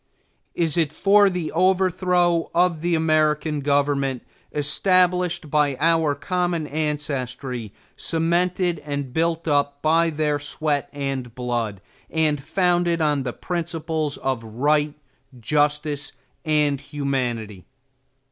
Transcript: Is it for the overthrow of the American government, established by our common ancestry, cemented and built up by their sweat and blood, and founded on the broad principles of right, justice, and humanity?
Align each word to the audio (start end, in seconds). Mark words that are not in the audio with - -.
Is 0.55 0.77
it 0.77 0.91
for 0.91 1.29
the 1.29 1.51
overthrow 1.51 2.49
of 2.55 2.81
the 2.81 2.95
American 2.95 3.59
government, 3.61 4.23
established 4.51 5.51
by 5.51 5.77
our 5.79 6.15
common 6.15 6.65
ancestry, 6.65 7.71
cemented 7.95 8.79
and 8.83 9.13
built 9.13 9.47
up 9.47 9.79
by 9.83 10.09
their 10.09 10.39
sweat 10.39 10.89
and 10.91 11.35
blood, 11.35 11.81
and 12.09 12.41
founded 12.41 12.99
on 12.99 13.21
the 13.21 13.31
broad 13.31 13.41
principles 13.41 14.17
of 14.17 14.43
right, 14.43 14.95
justice, 15.39 16.13
and 16.43 16.81
humanity? 16.81 17.65